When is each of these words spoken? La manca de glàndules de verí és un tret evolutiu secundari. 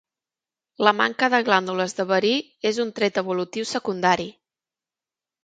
La 0.87 0.93
manca 1.01 1.29
de 1.33 1.41
glàndules 1.49 1.93
de 1.99 2.05
verí 2.13 2.33
és 2.71 2.81
un 2.85 2.93
tret 3.01 3.21
evolutiu 3.25 3.69
secundari. 3.75 4.29